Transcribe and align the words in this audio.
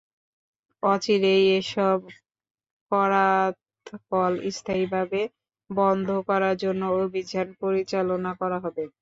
অচিরেই 0.83 1.43
এসব 1.59 1.97
করাতকল 2.91 4.31
স্থায়ীভাবে 4.51 5.21
বন্ধ 5.69 6.07
করার 6.29 6.55
জন্য 6.63 6.81
অভিযান 6.99 7.47
পরিচালনা 7.61 8.31
করা 8.41 8.57
হবে। 8.63 8.83